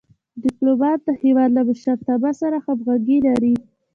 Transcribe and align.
ډيپلومات 0.43 0.99
د 1.03 1.09
هېواد 1.21 1.49
له 1.57 1.61
مشرتابه 1.69 2.31
سره 2.41 2.57
همږغي 2.65 3.17
لري. 3.27 3.55